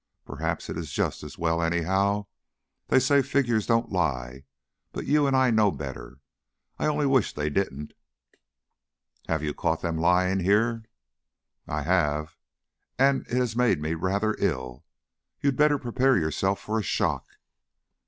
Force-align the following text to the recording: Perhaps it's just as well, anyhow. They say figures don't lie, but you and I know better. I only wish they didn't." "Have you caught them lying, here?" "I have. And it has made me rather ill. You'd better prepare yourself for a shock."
Perhaps 0.25 0.67
it's 0.67 0.91
just 0.91 1.21
as 1.21 1.37
well, 1.37 1.61
anyhow. 1.61 2.25
They 2.87 2.99
say 2.99 3.21
figures 3.21 3.67
don't 3.67 3.91
lie, 3.91 4.45
but 4.93 5.05
you 5.05 5.27
and 5.27 5.35
I 5.37 5.51
know 5.51 5.69
better. 5.69 6.17
I 6.79 6.87
only 6.87 7.05
wish 7.05 7.33
they 7.35 7.51
didn't." 7.51 7.93
"Have 9.27 9.43
you 9.43 9.53
caught 9.53 9.83
them 9.83 9.99
lying, 9.99 10.39
here?" 10.39 10.81
"I 11.67 11.83
have. 11.83 12.35
And 12.97 13.27
it 13.27 13.33
has 13.37 13.55
made 13.55 13.79
me 13.79 13.93
rather 13.93 14.35
ill. 14.39 14.83
You'd 15.39 15.55
better 15.55 15.77
prepare 15.77 16.17
yourself 16.17 16.59
for 16.59 16.79
a 16.79 16.81
shock." 16.81 17.27